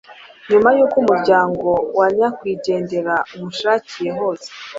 Nyuma 0.49 0.69
y’uko 0.75 0.95
umuryango 1.03 1.69
wa 1.97 2.07
nyakwigendera 2.15 3.15
umushakiye 3.35 4.09
hose 4.19 4.47